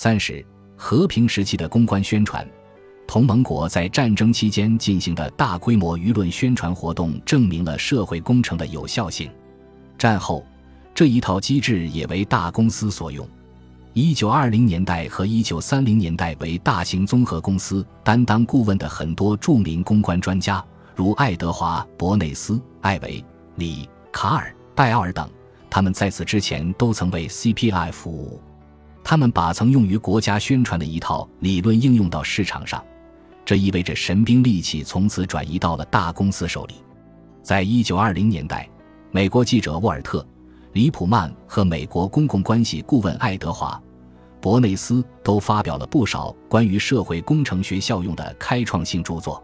[0.00, 0.46] 三十，
[0.76, 2.48] 和平时期的公关宣传，
[3.04, 9.28] 同盟国在战争期间进行的大规模舆论宣传活动，证明了社会工程的有效性。
[9.98, 10.46] 战后，
[10.94, 13.28] 这一套机制也为大公司所用。
[13.92, 23.24] 一九二零年代和一九三零年代，为大型综合公司担当顾问的很多著名公关专家，如爱德华·伯内斯、艾维、
[23.56, 25.28] 里、卡尔、拜奥尔等，
[25.68, 28.40] 他们在此之前都曾为 CPI 服务。
[29.10, 32.84] 他们把曾用于国家宣传的一套理论应用到市场上，
[33.42, 36.74] 这意味着神兵利器从此转移到了大公司手里。
[37.42, 38.68] 在一九二零年代，
[39.10, 40.20] 美国记者沃尔特·
[40.74, 43.82] 里普曼和美国公共关系顾问爱德华。
[44.42, 49.42] 伯内斯都发表了不少关于社会工程学效用的开创性著作，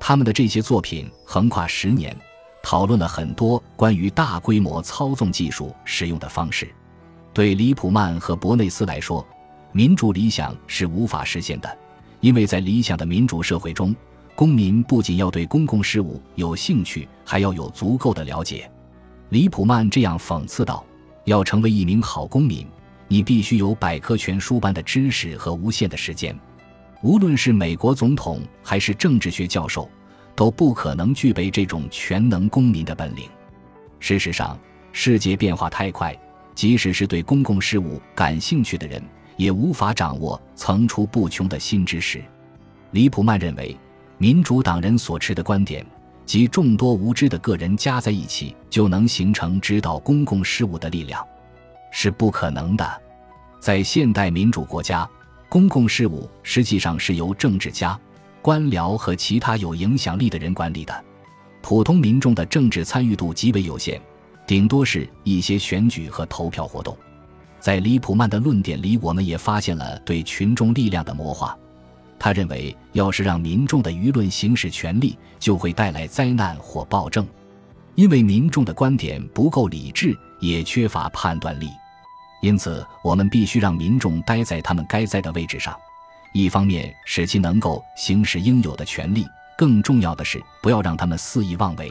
[0.00, 2.16] 他们的这些作品横跨十年，
[2.62, 6.74] 讨论了很多关于大规模操纵技术使用的方式。
[7.34, 9.26] 对里普曼和伯内斯来说，
[9.72, 11.78] 民主理想是无法实现的，
[12.20, 13.92] 因为在理想的民主社会中，
[14.36, 18.70] 公民不仅要对公共事务有兴趣，还要有足够的了解。
[19.30, 20.86] 里普曼这样讽刺道
[21.26, 22.64] ：“要成为一名好公民。”
[23.08, 26.36] 你必须有百科全书般的知识和无限的时间，
[27.02, 29.90] 无论是美国总统还是政治学教授，
[30.34, 33.28] 都不可能具备这种全能公民的本领。
[34.00, 34.58] 事实上，
[34.92, 36.16] 世界变化太快，
[36.54, 39.02] 即使是对公共事务感兴趣的人，
[39.36, 42.22] 也无法掌握层出不穷的新知识。
[42.92, 43.76] 李普曼认为，
[44.18, 45.84] 民主党人所持的观点
[46.24, 51.24] 及众多无知的个人加在一起，就能形成指导公共事务的力量。
[51.90, 53.02] 是不可能的，
[53.60, 55.08] 在现代民主国家，
[55.48, 57.98] 公共事务实际上是由政治家、
[58.40, 61.04] 官僚和其他有影响力的人管理的，
[61.62, 64.00] 普通民众的政治参与度极为有限，
[64.46, 66.96] 顶多是一些选举和投票活动。
[67.60, 71.56] 在李普曼的论点里，我们也发现了对群众力量的魔化。
[72.18, 77.26] 他认为，要是让民众的舆论行使权力，就会带来灾难或暴政，
[77.94, 81.68] 因为民众的观点不够理智，也缺乏判断力。
[82.42, 85.74] 因此，我们必须让民众待在他们该在的位置上，
[86.34, 89.26] 一方面使其能够行使应有的权利，
[89.56, 91.90] 更重要的是不要让他们肆意妄为。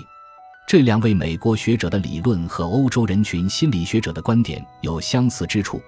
[0.66, 5.80] 这两位美国学者的理论和欧洲人群心理学者的观点有相似之处，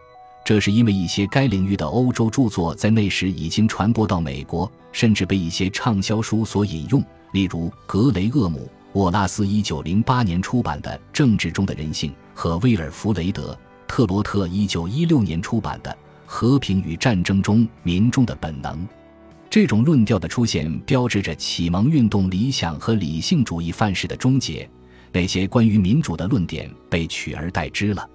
[0.43, 8.59] 这是因为一些该领域的欧洲著作在那时已经传播到美国，甚至被一些畅销书所引用，例如格雷厄姆·
[8.93, 13.57] 沃拉斯1908年出版的《政治中的人性》和威尔弗雷德。
[13.87, 15.89] 特罗特一九一六年出版的
[16.25, 18.77] 《和平与战争中民众的本能》，
[19.55, 24.69] 这种论调的出现标志着启蒙运动理想和理性主义范式的终结。
[25.13, 28.05] 那些关于民主的论点被取而代之了。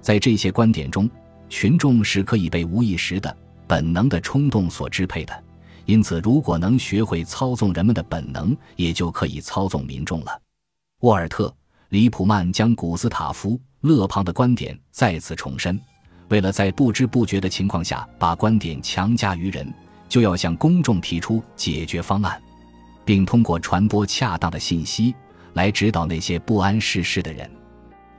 [0.00, 1.06] 在这些观点中，
[1.50, 5.44] 群众是可以被无意识的本能的冲动所支配的。
[5.84, 10.40] 因此，如果能学会操纵人们的本能，也就可以操纵民众了。
[11.00, 11.48] 沃尔特·
[11.90, 13.60] 里普曼将古斯塔夫。
[13.82, 15.78] 勒庞的观点再次重申：
[16.28, 19.70] 为了在不知不觉的情况下把观点强加于人，
[20.08, 22.40] 就要向公众提出解决方案，
[23.04, 25.14] 并通过传播恰当的信息
[25.52, 27.50] 来指导那些不谙世事的人。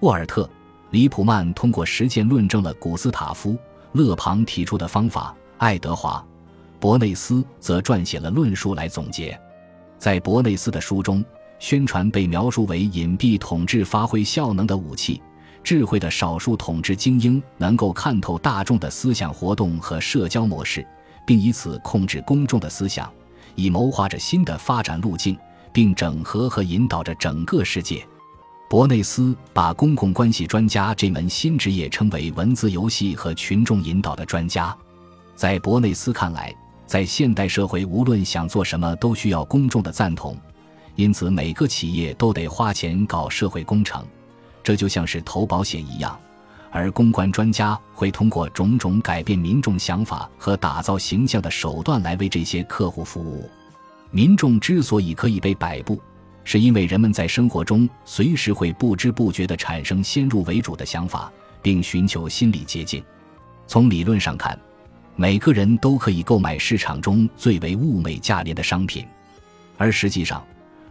[0.01, 0.43] 沃尔特·
[0.91, 3.53] 里普曼通过实践论证了古斯塔夫·
[3.93, 6.23] 勒庞提出的方法，爱德华·
[6.79, 9.37] 伯内斯则撰写了论述来总结。
[9.97, 11.23] 在伯内斯的书中，
[11.59, 15.21] 宣传被描述为隐蔽统治发挥效能的武器。
[15.61, 20.87] 智慧的少数统治精英能够看透大众的思想活动和社交模式，
[21.29, 23.07] 并以此控制公众的思想，
[23.53, 25.37] 以谋划着新的发展路径，
[25.71, 28.03] 并整合和引导着整个世界。
[28.67, 34.75] 伯内斯把公共关系专家这门新职业称为“文字游戏和群众引导的专家”。
[35.37, 36.51] 在伯内斯看来，
[36.87, 40.35] 在现代社会，无论想做什么，都需要公众的赞同，
[40.95, 44.03] 因此每个企业都得花钱搞社会工程。
[44.63, 46.19] 这就像是投保险一样，
[46.71, 53.49] 而公关专家会通过种种改变民众想法和打造形象的手段来为这些客户服务。
[54.11, 56.01] 民众之所以可以被摆布，
[56.43, 63.03] 是因为人们在生活中随时会不知不觉地产生先入为主的想法，并寻求心理捷径。
[63.67, 64.59] 从理论上看，
[65.15, 69.05] 每个人都可以购买市场中最为物美价廉的商品，
[69.77, 70.43] 而实际上，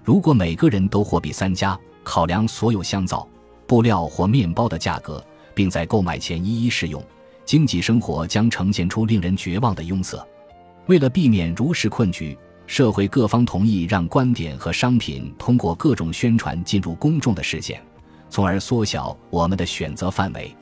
[0.04, 3.26] 如果每个人都货比三家，考量所有香皂。
[3.66, 5.22] 布料或面包的价格，
[5.58, 7.02] 并在购买前一一试用，
[7.44, 10.24] 经济生活将呈现出令人绝望的庸塞。
[10.86, 12.38] 为了避免如实困局，
[12.68, 17.82] 社会各方同意让观点和商品通过各种宣传进入公众的视线，
[18.30, 20.54] 从而缩小我们的选择范围。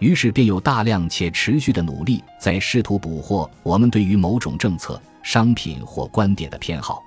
[0.00, 7.00] 于是便有大量且持续的努力在试图捕获我们对于某种政策、商品或观点的偏好。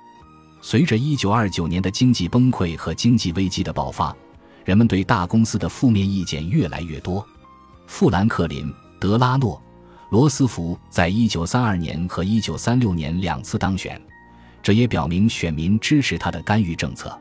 [0.62, 4.16] 随着1929年的经济崩溃和经济危机的爆发，
[4.66, 7.24] 人们对大公司的负面意见越来越多。
[7.86, 8.66] 富兰克林·
[8.98, 9.62] 德拉诺。
[10.10, 14.00] 罗斯福在一九三二年和一九三六年两次当选，
[14.62, 17.16] 这也表明选民支持他的干预政策。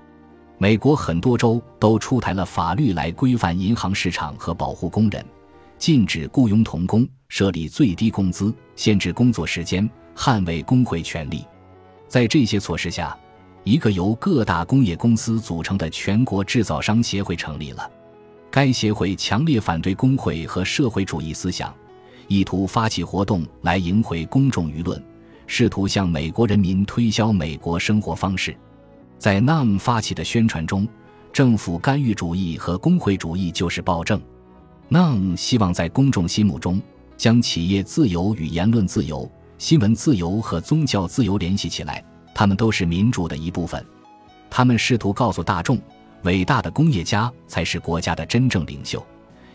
[0.59, 5.25] 美国很多州都出台了法律来规范银行市场和保护工人，
[5.79, 11.43] 禁止雇佣童工，设立最低工资，限制工作时间，捍卫工会权利。
[12.07, 13.17] 在这些措施下，
[13.65, 17.89] 一个由各大工业公司组成的全国制造商协会成立了。
[18.51, 21.73] 该协会强烈反对工会和社会主义思想。
[22.27, 25.03] 意图发起活动来赢回公众舆论，
[25.47, 28.55] 试图向美国人民推销美国生活方式。
[29.17, 30.87] 在 NAM 发起的宣传中，
[31.33, 34.21] 政府干预主义和工会主义就是暴政。
[34.89, 36.79] NAM 希望在公众心目中
[37.17, 39.27] 将企业自由与言论自由、
[39.57, 42.03] 新闻自由和宗教自由联系起来，
[42.35, 43.83] 他们都是民主的一部分。
[44.47, 45.79] 他们试图告诉大众，
[46.21, 49.03] 伟大的工业家才是国家的真正领袖。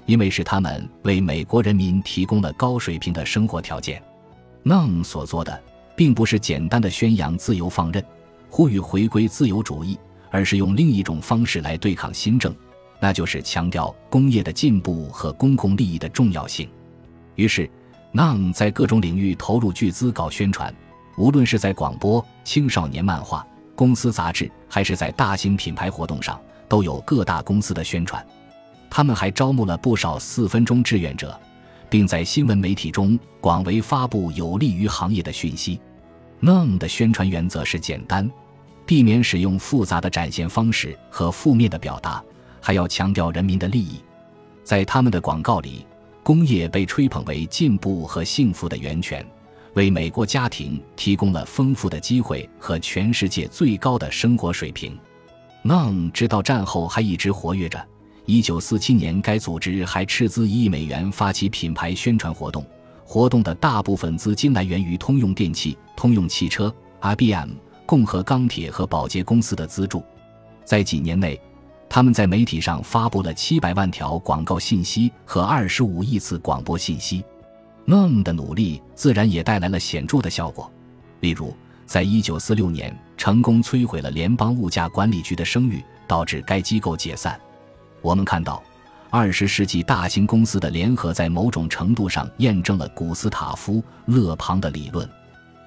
[0.06, 4.02] 因为是他们为美国人民提供了高水平的生活条件
[4.64, 5.62] ，NAM 所做的
[5.94, 8.04] 并不是简单的宣扬自由放任、
[8.48, 9.96] 呼吁回归自由主义，
[10.30, 12.52] 而是用另一种方式来对抗新政，
[12.98, 16.68] 那就是强调工业的进步和公共利益的重要性。
[17.36, 17.70] 于是
[18.12, 20.74] ，NAM 在各种领域投入巨资搞宣传，
[21.16, 28.24] 无论是在广播、青少年漫画、公司杂志，还是在大型品牌活动上，都有各大公司的宣传。
[28.88, 31.38] 他们还招募了不少四分钟志愿者，
[31.88, 35.80] 并在新闻媒体中广为发布有利于行业的讯息。
[36.40, 38.28] NAM 的宣传原则是简单，
[38.86, 42.22] 避免使用复杂的展现方式和负面的表达，
[42.60, 44.02] 还要强调人民的利益。
[44.64, 45.86] 在他们的广告里，
[46.22, 49.24] 工业被吹捧为进步和幸福的源泉，
[49.74, 54.98] 为美国家庭提供了丰富的机会和全世界最高的生活水平。
[55.62, 57.84] NAM 直到战后还一直活跃着。
[58.26, 62.64] 一九四七年，该组织还斥资一亿美元发起品牌宣传活动，
[63.04, 67.50] 活动的大部分资金来源于通用电气、通用汽车、IBM、
[67.86, 70.02] 共和钢铁和宝洁公司的资助。
[70.64, 71.40] 在几年内，
[71.88, 77.24] 他们在媒体上发布了七百万条广告信息和二十五亿次广播信息。
[77.86, 80.70] NAM 的努力自然也带来了显著的效果，
[81.20, 81.54] 例如，
[81.86, 87.40] 在一九四六年成功摧毁了联邦物价管理局的声誉，导致该机构解散。
[88.00, 88.62] 我们看到，
[89.10, 93.74] 二十世纪大型公司的联合在某种程度上验证了古斯塔夫·
[94.06, 95.08] 勒庞的理论。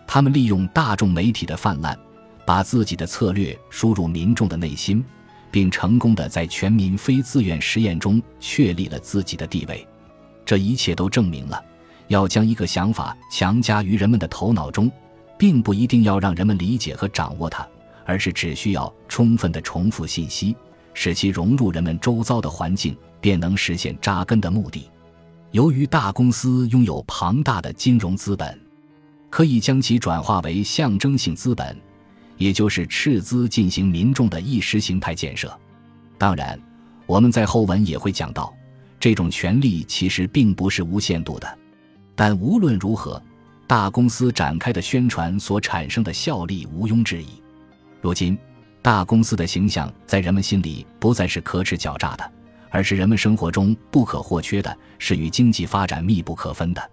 [0.08, 1.98] 他们利用大众媒体的泛滥，
[2.46, 5.04] 把自己的策略输入民众的内心，
[5.52, 9.86] 并成功的在全民非自愿实验中确立了自己的地位。
[10.46, 11.64] 这一切都证明了，
[12.08, 14.92] 要将一个想法强加于人们的头脑中，
[15.38, 17.68] 并不一定要让人们理解和掌握它，
[18.06, 20.56] 而是只需要充分的重复信息。
[20.96, 24.88] 使其融入人们周遭的环境，便能实现扎根的目的。
[25.50, 28.60] 由于大公司拥有庞大的金融资本，
[29.32, 31.76] 可以将其转化为象征性资本，
[32.38, 35.52] 也就是斥资进行民众的意识形态建设。
[36.20, 36.60] 当然，
[37.08, 38.54] 我们在后文也会讲到，
[39.00, 41.58] 这种权利其实并不是无限度的。
[42.16, 43.22] 但无论如何，
[43.68, 47.28] 大公司展开的宣传所产生的效力毋庸置疑。
[48.02, 48.38] 如今。
[48.82, 52.32] 大公司的形象在人们心里不再是可耻狡诈的，
[52.70, 56.92] 而是人们生活中不可或缺的，是与经济发展密不可分的。